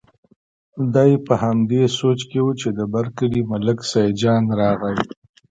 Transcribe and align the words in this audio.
دی 0.93 1.11
په 1.25 1.33
همدې 1.43 1.83
سوچ 1.99 2.19
کې 2.29 2.39
و 2.41 2.47
چې 2.61 2.69
د 2.79 2.79
بر 2.93 3.05
کلي 3.17 3.41
ملک 3.51 3.79
سیدجان 3.91 4.43
راغی. 4.59 4.97